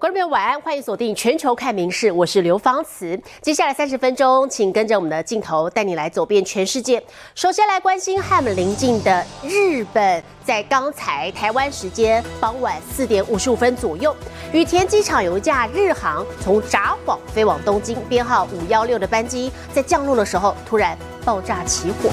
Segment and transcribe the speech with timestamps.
[0.00, 3.20] 观众朋友晚安，欢迎锁定全球看名事，我是刘芳慈。
[3.42, 7.02] 接下来三十分钟，请跟着我们的镜头带你来走遍全世界。
[7.34, 14.16] 首先来关心和我们邻近的日本，在刚才台湾时间傍晚四点五十五分左右，
[14.50, 22.08] 羽田机场有一架日航从札幌飞往东京，编号五幺六的班机，在降落的时候突然爆炸起火。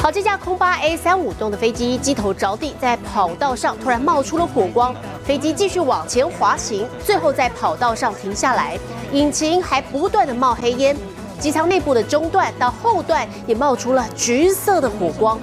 [0.00, 4.94] 好，这架空巴 A 三五栋的飞机机头着地，在跑道上突然冒出了火光，
[5.24, 8.78] 飞机继续往前滑行，最后在跑道上停下来，
[9.10, 10.96] 引擎还不断的冒黑烟，
[11.40, 15.36] 机舱内部的中段到后段也冒出了橘色的火光。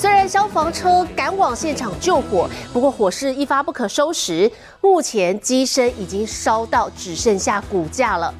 [0.00, 4.50] 虽然消防车赶往现场救火，不过火势一发不可收拾，
[4.80, 8.32] 目前机身已经烧到只剩下骨架了。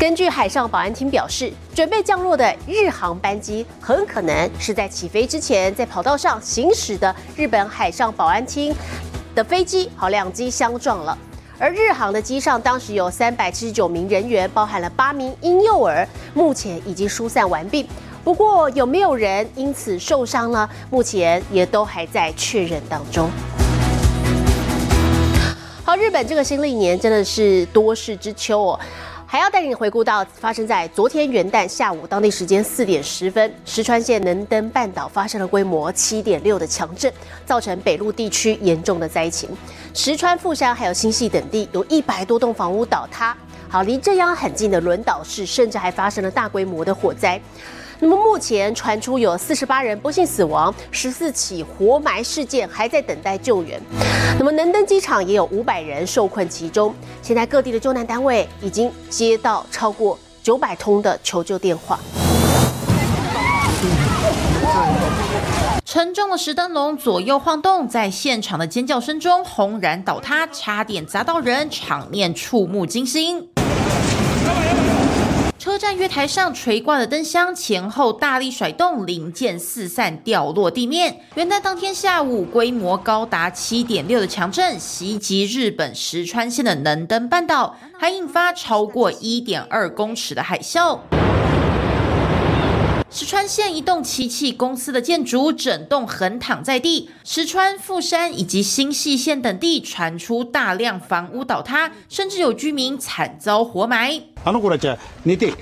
[0.00, 8.74] 根据海上保安厅表示，准备降落的日航班机很可能是在起飞之前在跑道上行驶的日本海上保安厅
[9.34, 11.18] 的飞机，好两机相撞了。
[11.58, 17.86] 而日航的机上当时有三百七十九名人员，包含了八名婴幼儿，目前已经疏散完毕。
[18.24, 20.66] 不过有没有人因此受伤呢？
[20.90, 23.30] 目前也都还在确认当中。
[25.84, 28.80] 好，日本这个新历年真的是多事之秋哦。
[29.26, 37.12] 还要带你回顾到发生在昨天元旦下午当地时间四点十分，石川县能登半岛发生了规模七点六的强震，
[37.44, 39.50] 造成北陆地区严重的灾情。
[39.92, 43.36] 石川、富山还有新系等地有一百多栋房屋倒塌。
[43.68, 47.38] 好，离这样很近的轮岛市，甚至还发生了大规模的火灾。
[48.00, 53.80] 那么目前传出有四十八人不幸死亡，十四起活埋事件还在等待救援。
[54.38, 56.94] 那么能登机场也有五百人受困其中。
[57.22, 61.98] 现在各地的救难单位已经接到超过九百通的求救电话。
[65.84, 73.48] 沉重的石灯笼左右晃动，在现场的尖叫声中轰然倒塌，差点砸到人，场面触目惊心。
[75.64, 81.22] 车站月台上垂挂的灯箱前后大力甩动，零件四散掉落地面。
[81.36, 91.00] 元旦当天下午，规模高达七点六的强震袭击日本石川县的能登半岛，还引发超过一点二公尺的海啸。
[93.13, 104.21] 石川县一栋漆器公司的建筑整栋横躺在地，石川、富山以及新细县等地传出大量房屋倒塌，甚至有居民惨遭活埋。
[104.43, 105.53] あの子たちは寝て、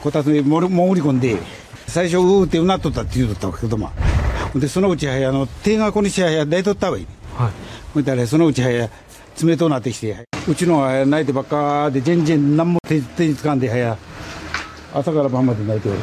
[0.00, 0.60] こたつに潜
[0.94, 1.36] り込んで、
[1.86, 3.90] 最初、うーってうなっとったって言うとったけども、
[4.54, 7.06] で、そのうちはや、あの、手がこにしはや、大とったわい。
[7.36, 7.50] はい。
[7.92, 8.88] ほんだら、そのうちはや、
[9.42, 13.98] 冷となってきて、うちのは泣いてばっかで、全然何も手手につかんではや、
[14.94, 15.98] 朝から晩まで泣いておる。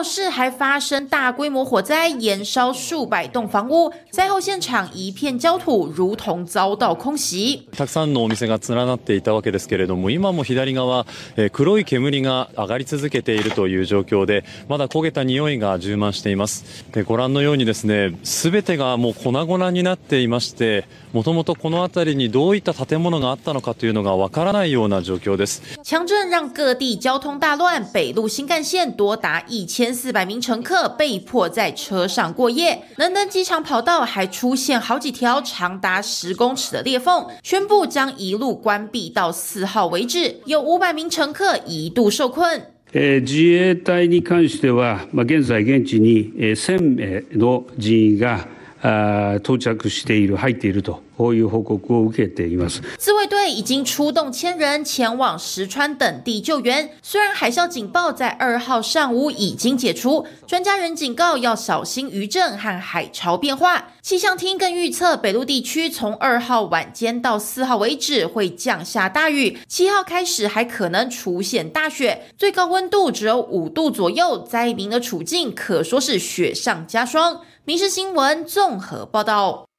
[0.00, 7.68] 岛市还发生大规模火灾，延烧数百栋房屋，灾后现场一片焦土，如同遭到空袭。
[7.76, 11.04] たくさんのお店が連なっていたわけですけれども、今も左側、
[11.36, 16.86] え黒い煙が上がり続けているという状況で、まだ焦げた匂いが充満しています。
[16.92, 25.62] でご覧のようにですね、すべてがもう粉々になっていまして、もともとこの辺りにどういった建物があったのかというのがわからないような状況です。
[25.84, 32.82] 强震让各地交通大乱，北陆新干线多达一千 四百名乘客被迫在车上过夜。
[32.98, 40.36] 能登机场跑道还出现好几条长达十公尺的裂缝，宣布将一路关闭到四号为止。
[40.44, 42.62] 有五百名乘客一度受困。
[42.92, 48.46] 自衛隊に関しては、まあ、現在現地に1000名の人員が
[49.42, 51.02] 到着している、入っていると。
[52.97, 56.91] 自卫队已经出动千人前往石川等地救援。
[57.01, 63.89] 虽然海啸警报在二号上午已经解除，专家仍警告要小心余震和海潮变化。
[64.01, 77.35] 气象厅更预测，北陆地区从二号晚间到四号为止会降下大雨，七号开始还可能出现大雪，最高温度只有五度左右，灾民的处境可说是雪上加霜。
[77.63, 79.70] 《民事新闻》综合报道。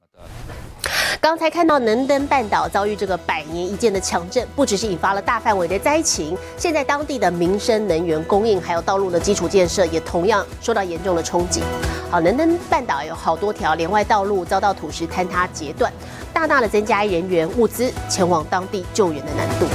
[1.20, 11.64] 刚才看到能登半岛遭遇这个百年一见的强震，不只是引发了大范围的灾情，现在当地的民生能源供应还有道路的基础建设也同样受到严重的冲击。
[12.12, 15.92] 好，能登半岛有好多条连外道路遭到土石坍塌截断，
[16.32, 19.68] 大大的增加人员物资前往当地救援的难度。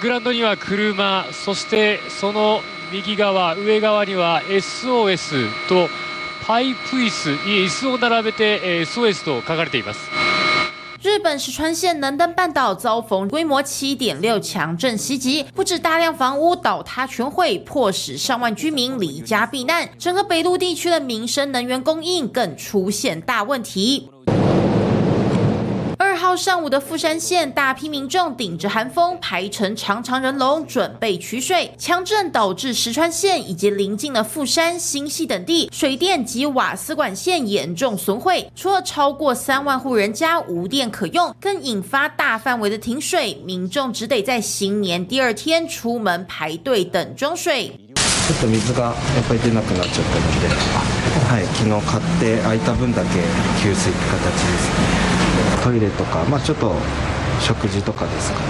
[0.00, 2.60] グランドには車、そしてその
[2.90, 5.88] 右側、上側には SOS と。
[6.46, 10.00] パイプ椅子、椅子を並べて SOS と書かれています。
[10.98, 24.10] 日本石川县能登半岛遭逢规模七点六强震袭击，不止大量房屋倒塌全毁，迫使上万居民离家避难，整个北陆地区的民生能源供应更出现大问题。
[26.26, 31.72] 号上午的富山县，大批民众顶着寒风排成长长人龙，准备取水。
[31.78, 47.68] 强震导致石川县以及邻近的富山、新系等地水电及瓦斯管线严重损毁，除了超过三万户人家无电可用，更引发大范围的停水，民众只得在新年第二天出门排队等装水。
[48.26, 50.48] ちょっと水がやっぱり出なくなっちゃったので、
[51.30, 53.20] はい、昨日買って空いた分だけ
[53.62, 54.68] 給水って形です
[55.09, 55.09] ね。
[55.63, 56.73] トイレとか、まあちょっと
[57.39, 58.45] 食事とかですかね。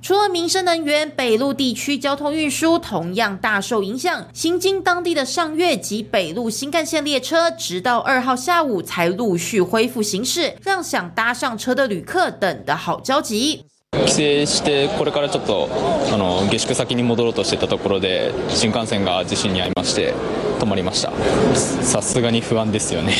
[0.00, 4.24] 除了民生能源，北陆地区交通运输同样大受影响。
[4.32, 13.64] 行经当地的上越及北陆新干线列车，直到二号下午才陆续恢复行驶，让想搭上车的旅客等得好焦急。
[13.92, 15.68] 帰省してこれからちょっと
[16.12, 20.14] あの下宿先に戻ろうとしてたところで新幹线が地震に遭いまして
[20.59, 21.11] 止まりました
[21.55, 23.13] さすがに不安ですよね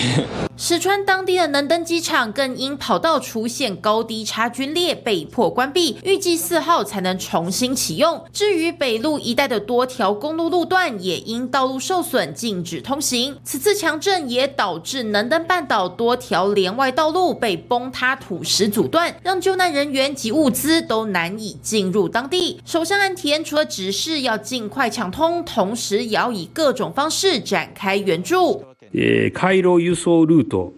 [0.58, 8.24] 石川当地的能登机场更因跑道出现高低差龟裂，被迫关闭，预计四号才能重新启用。
[8.32, 13.36] 至于北路一带的多条公路路段，也因道路受损禁止通行。
[13.44, 22.62] 此次强震也导致能登半岛多条连外道路被崩塌土石阻断，让救难人员及物资都难以进入当地。
[22.64, 28.66] 首相岸田除了指示要尽快抢通，同时也要以各种方式 展开援助。
[28.94, 30.74] え回路輸送ルート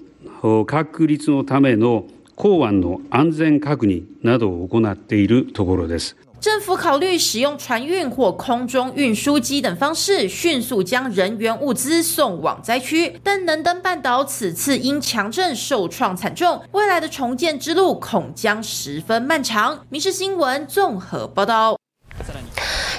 [0.66, 6.16] 確立のための港湾の安全確認などを行っているところです。
[6.40, 13.14] 政府考虑使用船运或空中运输机等方式，迅速将人员物资送往灾区。
[13.24, 21.77] 但能登半岛此次因强震受创惨重，未来的重建之路恐将十分漫长。《民事新闻》综合报道。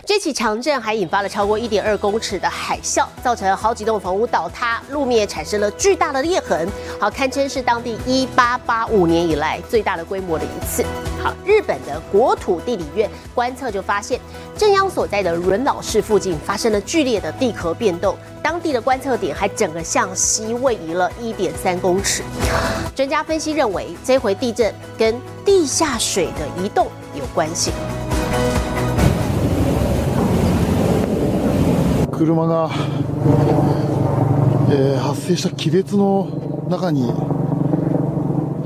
[0.09, 6.67] 这起强震还引发了超过一点二公尺的海啸，造成好几栋房屋倒塌，路面产生了巨大的裂痕，
[7.00, 10.83] 好堪称是当地一八八五年以来最大的规模的一次。
[11.21, 14.19] 好，日本的国土地理院观测就发现，
[14.57, 22.23] 震央所在的轮老市附近发生了剧烈的地壳变动，当地的观测点还整个向西位移了一点三公尺。
[22.95, 27.71] 专家分析认为，这回地震跟地下水的移动有关系。
[32.19, 32.69] 車が、
[34.69, 37.10] えー、発生した亀裂の中に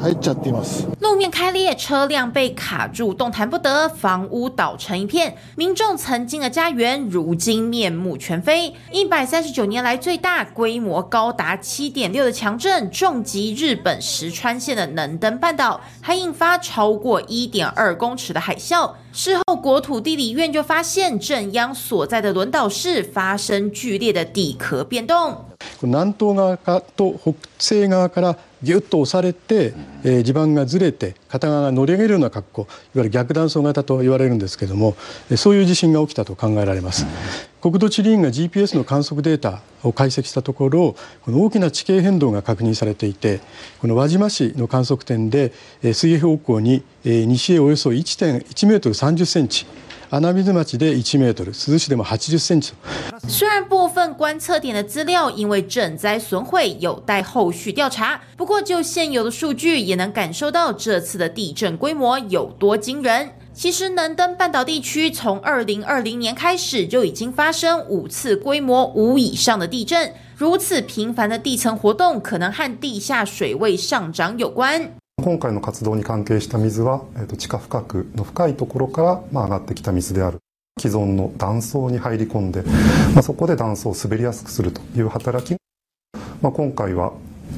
[0.01, 0.92] 入っちゃっています。
[1.13, 8.73] 路面开裂，车辆被卡住，动弹不得，房屋倒成一片，民众曾经的家园如今面目全非。
[8.91, 18.93] 一百三十九年来最大规模高达七点六的强震，重击日本石川县的能登半岛，还引发超过一点二公尺的海啸。
[19.11, 25.45] 事后，国土地理院就发现震央所在的轮岛市发生剧烈的地壳变动。
[25.87, 34.95] 南東側と北西側からぎゅっと押されて、えー、地盤がずれて片側が乗り上げるような格好いわゆる逆断層型と言われるんですけども
[35.35, 37.05] そういう地震が起きたと考えられます。
[37.61, 43.39] 国土地理院が GPS の観測データを解析したところこの大きな地形変動が確認されていて
[43.79, 49.65] この輪島市の観測点で水平方向に西へおよそ1.1メートル30センチ
[50.12, 52.72] 穴水町で1メートル、珠洲市でも80センチ。
[53.28, 63.30] 虽然部分观测点的资料因为震灾损毁有待后续调查，不过就现有的数据也能感受到这次的地震规模有多惊人。
[63.52, 74.92] 其实，能登半岛地区从2020年开始就已经发生五次规模五以上的地震，如此频繁的地层活动可能和地下水位上涨有关。
[75.21, 80.39] 今回の活動に関係した水は、えー、と地下深くの深いところから、まあ、上がってきた水である
[80.79, 82.63] 既存の断層に入り込んで、
[83.13, 85.55] まあ、そこで断層を滑りやすくするという働き、
[86.41, 87.13] まあ、今回は、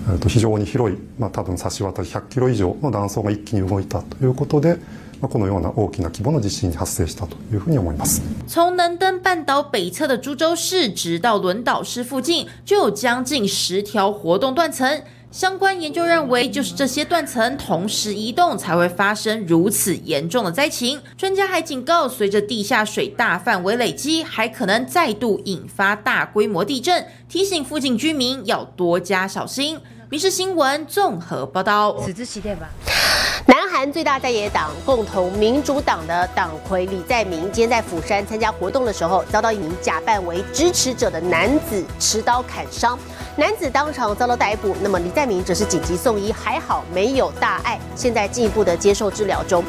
[0.09, 4.77] えー、と非常に広い、まあ、多分差し渡り100キロ以上の断層が一気に動いたということで
[5.21, 8.21] このような大きな規模の地震に発生したというふうに思います。
[8.47, 15.01] 从能登半岛北侧的株洲市直到轮岛市附近，就有将近十条活动断层。
[15.35, 20.97] 相关研究认为，就是这些断层同时移动，才会发生如此严重的灾情。
[21.17, 29.77] 专家还警告，随着地下水大范围累积，还可能再度引发大规模地震，提醒附近居民要多加小心。
[30.09, 31.97] 民事新闻综合报道。
[31.99, 32.69] 此次期吧。
[33.45, 42.97] 南韩最大在野党共同民主党的党魁李在明，今天在釜山参加活动的时候，遭到一名假扮为支持者的男子持刀砍伤。
[43.37, 49.61] 男子当场遭到逮捕，那么李在明则是紧急送医，还好没有大碍，现在进一步的接受治疗中。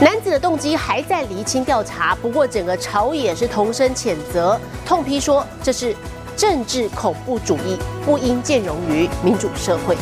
[0.00, 5.94] 男子的动机还在厘清调查，不过整个朝野是同声谴责，痛批说这是
[6.36, 9.96] 政治恐怖主义，不应见容于民主社会。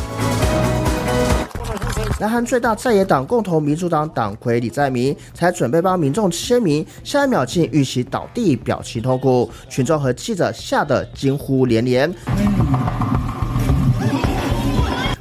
[2.17, 12.09] 南韩最大在野党共同民主党党魁李在明才准备帮民众签名，下一秒竟遇袭倒地，表情痛苦，群众和记者吓得惊呼连连。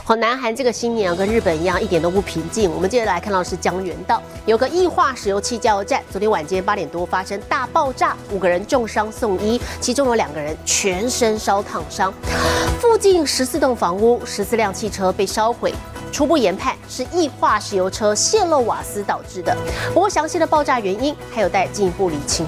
[0.04, 2.70] 好，南韩这个新年跟日本一样，一点都不平静。
[2.72, 12.12] 我们接着来看到的是江原道有个液化石油气加油站，昨天晚间八点多发生大爆炸，五个人重伤送医，其中有两个人全身烧烫伤。
[12.80, 15.74] 附近十四栋房屋、十四辆汽车被烧毁，
[16.12, 19.56] 初步研判是液化石油车泄漏瓦斯导致的。
[19.94, 22.46] 不过详细的爆炸原因还有待进一步理清。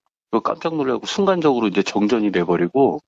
[0.44, 3.00] 깜짝 놀라고 순간적으로 이제 정전이 돼버리고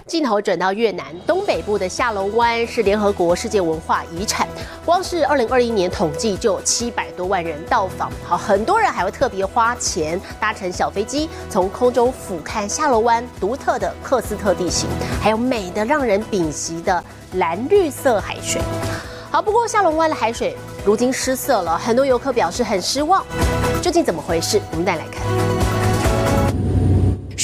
[0.09, 4.47] 镜头转到越南东北部的下龙湾，是联合国世界文化遗产。
[4.83, 14.89] 光是二零二一年统计就有七百多万人到访，好，很多人还会特别花钱搭乘小飞机，从空中俯瞰下龙湾独特的克斯特地形，
[15.21, 18.59] 还有美的让人屏息的蓝绿色海水。
[19.29, 23.23] 好，不过下龙湾的海水如今失色了，很多游客表示很失望。
[23.79, 24.59] 究竟怎么回事？
[24.71, 25.58] 我们带来看。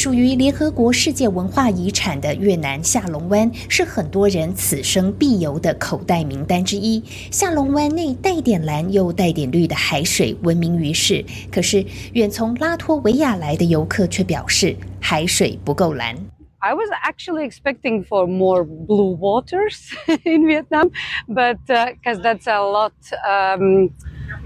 [0.05, 7.03] 属于联合国世界文化遗产的越南下龙湾是很多人此生必游的口袋名单之一。
[7.31, 11.83] 下龙湾内带点蓝又带点绿的海水闻名于世，可是
[12.13, 16.15] 远从拉脱维亚来的游客却表示海水不够蓝。
[16.59, 19.89] I was actually expecting for more blue waters
[20.23, 20.91] in Vietnam,
[21.27, 22.91] but because that's a lot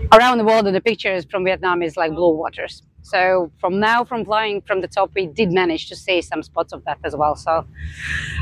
[0.09, 2.79] around the world, the pictures from Vietnam is like blue waters.
[3.09, 6.73] So from now, from flying from the top, we did manage to see some spots
[6.73, 7.35] of that as well.
[7.35, 7.65] So,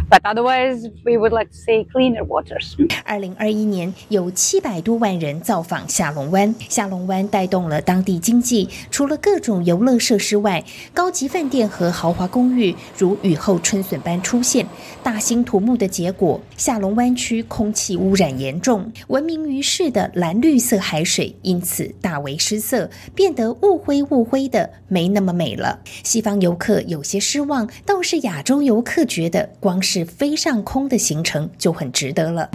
[0.09, 2.75] but otherwise, we would like to see cleaner waters.
[3.05, 8.67] 二零二一年有七百多万人造访下龙湾，下龙湾带动了当地经济。
[8.89, 14.65] 除了各种游乐设施外，高级饭店和豪华公寓如雨后春笋般出现。
[15.03, 24.47] 大兴土木的结果，下龙湾区空气污染严重，闻名于世的蓝绿色海水因此大为失色，变得雾灰雾灰。
[24.47, 25.79] 的的没那么美了。
[26.03, 32.49] 西方游客有些失望，倒是亚洲游客觉得光是飞上空的行程就很值得了。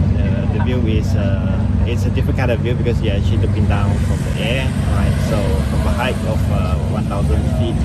[0.53, 1.07] The view is
[1.85, 5.13] it's a different kind of view because you're actually looking down from the air, right?
[5.29, 5.37] So
[5.69, 6.39] from a height of
[6.91, 7.75] 1,000 feet,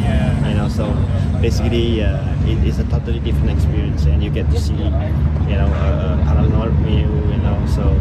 [0.49, 0.93] you know, so
[1.41, 6.19] basically it is a totally different experience, and you get to see, you know, a
[6.25, 7.95] panoramic view, you know, so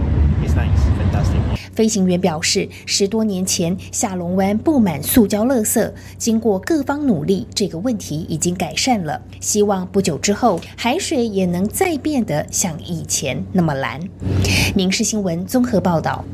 [0.43, 1.66] it's nice, fantastic.
[1.77, 9.21] 飞行员表示，十多年前下龙湾布满塑胶垃圾，经过各方努力，这个问题已经改善了。
[9.39, 14.01] 希望不久之后，海水也能再变得像以前那么蓝。
[14.73, 16.25] 民视新闻综合报道。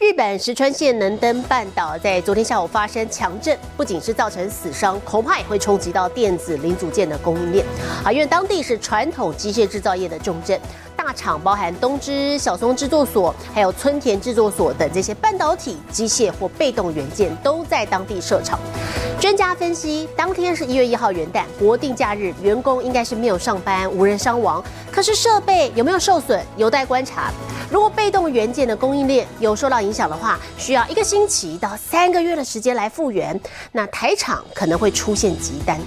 [0.00, 7.64] 日本石川县能登半岛在昨天下午发生强震，不仅是造成死伤，恐怕也会冲击到电子零组件的供应链。
[8.02, 10.60] 啊，因为当地是传统机械制造业的重镇。
[11.04, 18.56] 大厂包含东芝、小松制作所，还有村田制作所等这些半导体、机械或被动元件都在当地设厂。
[19.20, 24.62] 专家分析，当天是一月一号元旦，国定假日，员工应该是没有上班，无人伤亡。
[24.92, 27.32] 可是设备有没有受损，有待观察。
[27.68, 33.38] 如果被动元件的供应链有受到影响的话，需要一个星期到三个月的时间来复原，
[33.72, 35.80] 那台厂可能会出现急单。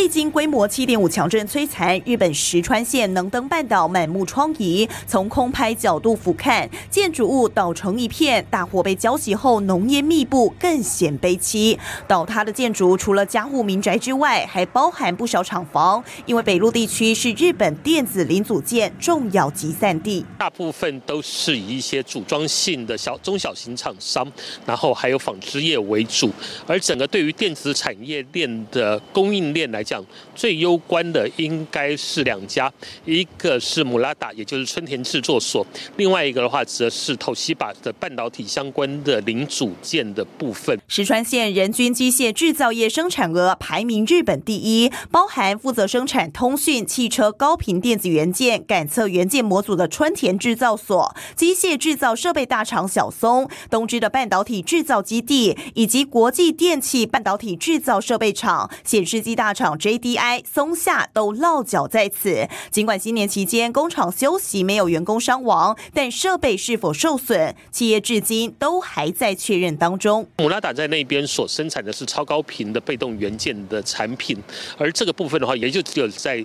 [0.00, 4.88] 历经规模七点五强震摧残，日本石川县能登半岛满目疮痍。
[5.06, 11.78] 从空拍角度俯瞰，建筑物倒成一片，大火被浇熄后浓烟密布，更显悲凄。
[12.08, 24.26] 倒塌的建筑除了家户民宅之外，还包含不少厂房，因为北陆地区是日本电子零组件重要集散地，大部分都是以一些组装性的小中小型厂商，
[24.64, 26.30] 然后还有纺织业为主，
[26.66, 29.84] 而整个对于电子产业链的供应链来。
[29.90, 30.00] 讲，
[30.36, 32.72] 最攸关的应该是两家，
[33.04, 35.66] 一个是姆拉达，也就是春田制作所；
[35.96, 40.78] 另外一个的话，则是透西巴的半导体相关的零组件的部分。
[40.86, 59.76] 石川县人均机械制造业生产额排名日本第一，包含负责生产通讯、汽车高频电子元件、感测元件模组的春田制造所、机械制造设备大厂小松、东芝的半导体制造基地，以及国际电器半导体制造设备厂、显示机大厂。
[59.80, 62.46] JDI 松下都落脚在此。
[62.70, 70.26] 尽管新年期间工厂休息，没有员工伤亡，但设备是否受损，企业至今都还在确认当中。
[70.38, 74.36] 姆拉达在那边所生产的是超高频的被动元件的产品，
[74.76, 76.44] 而这个部分的话，也就只有在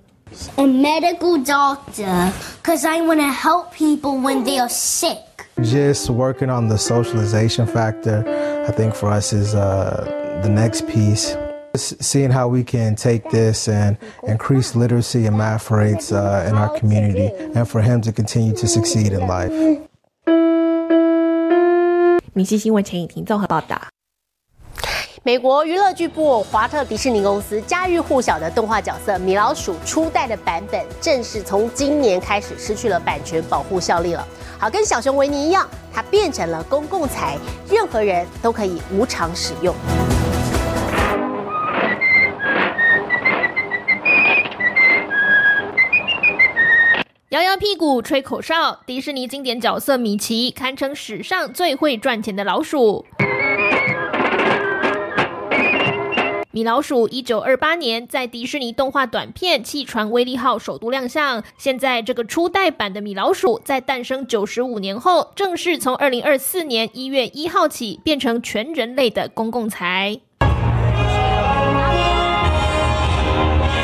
[0.57, 2.31] A medical doctor,
[2.63, 5.17] because I want to help people when they are sick.
[5.59, 8.23] Just working on the socialization factor,
[8.67, 10.05] I think for us is uh,
[10.43, 11.37] the next piece.
[11.77, 16.71] Seeing how we can take this and increase literacy and math rates uh, in our
[16.79, 19.53] community, and for him to continue to succeed in life.
[22.33, 23.81] 明星新闻陈颖婷综合报道。
[25.25, 34.27] 美国娱乐巨擘华特迪士尼公司家喻户晓的动画角色米老鼠初代的版本，正式从今年开始失去了版权保护效力了。
[34.64, 37.38] 好，跟小熊维尼一样，它变成了公共财，
[37.70, 39.76] 任何人都可以无偿使用。
[47.32, 53.06] 摇摇屁股，吹口哨，迪士尼经典角色米奇堪称史上最会赚钱的老鼠。
[56.56, 61.44] 米老鼠一九二八年在迪士尼动画短片《气船威利号》首度亮相。
[61.58, 70.20] 现在这个初代版的米老鼠，在诞生九十五年后，正式从二零二四年一月一号起，变成全人类的公共财。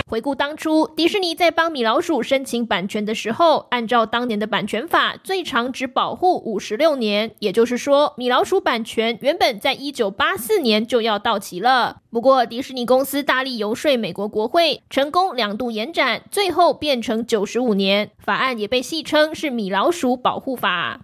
[0.10, 7.30] 回顾当初，迪士尼在帮米老鼠申请版权的时候，按照当年的版权法，最长只保护五十六年。
[7.38, 11.98] 也就是说，米老鼠版权原本在一九八四年就要到期了。
[12.10, 18.10] 不过，迪士尼公司大力游说美国国会，成功两度延展，最后变成九十五年。
[18.18, 21.02] 法案也被戏称是米老鼠保护法。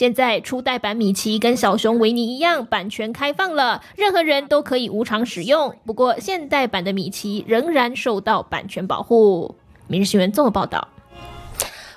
[0.00, 5.76] 现在初代版米奇跟小熊维尼一样，版权开放了，任何人都可以无偿使用。
[5.84, 9.56] 不过现代版的米奇仍然受到版权保护。
[9.88, 10.88] 明日新闻综合报道。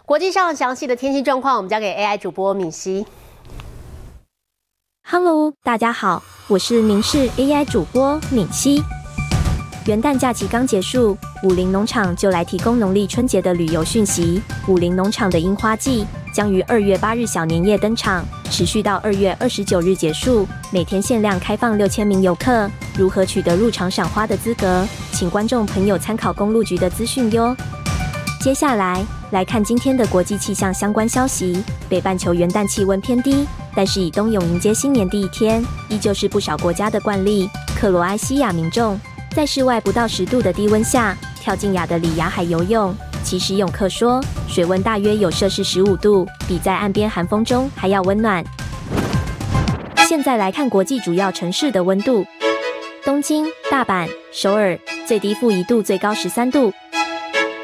[0.06, 3.06] 国际上详细的天气状况，我们交给 AI 主播敏熙。
[5.10, 8.84] Hello，大家好，我是明视 AI 主播敏熙。
[9.86, 14.42] 元旦假期刚结束，武林农场就来提供农历春节的旅游讯息。
[14.66, 22.72] 武林农场的樱花季将于二月八日小年夜登场，持续到二月二十九日结束，每天限量开放六千名游客。
[22.98, 24.88] 如何取得入场赏花的资格？
[25.12, 27.54] 请观众朋友参考公路局的资讯哟。
[28.40, 31.62] 接下来来看今天的国际气象相关消息。
[31.90, 37.50] 北半球元旦气温偏低，但是以冬泳迎接新年第一天，依旧是不少国家的惯例。
[37.78, 38.98] 克罗埃西亚民众。
[39.36, 48.44] 在室外不到十度的低温下跳进亚德里亚海游泳，其实泳客说，水温大约有摄氏十五度，比在岸边寒风中还要温暖。
[50.08, 52.24] 现在来看国际主要城市的温度：
[53.04, 56.72] 东京、大阪、首尔最低负一度，最高十三度；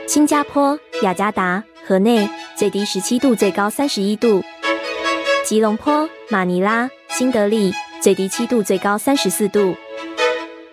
[0.08, 4.42] 新加坡、雅加达、河内最低十七度，最高三十一度；
[5.46, 9.76] 吉隆坡、马尼拉、新德里最低七度，最高三十四度。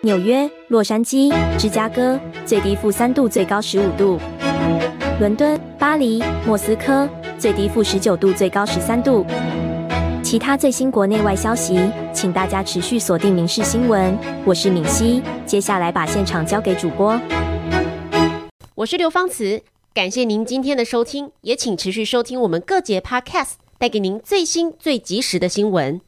[0.01, 4.19] 纽约、洛杉矶、芝加哥最低负三度，最高十五度；
[5.19, 9.25] 伦敦、巴黎、莫斯科最低负十九度，最高十三度。
[10.23, 11.79] 其他最新国内外消息，
[12.13, 14.13] 请大家持续锁定《民事新闻》。
[14.45, 17.19] 我是敏熙，接下来把现场交给主播。
[18.75, 19.63] 我是刘芳慈，
[19.95, 25.99] 感谢您今天的收听，也请持续收听我们各节 Podcast，带给您最新最及时的新闻。